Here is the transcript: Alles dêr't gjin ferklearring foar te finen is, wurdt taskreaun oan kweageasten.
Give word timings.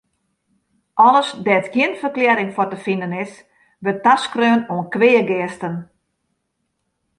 Alles 1.07 1.29
dêr't 1.45 1.71
gjin 1.73 1.93
ferklearring 2.01 2.51
foar 2.55 2.69
te 2.71 2.77
finen 2.85 3.13
is, 3.23 3.33
wurdt 3.83 4.03
taskreaun 4.05 4.61
oan 4.73 4.87
kweageasten. 4.93 5.75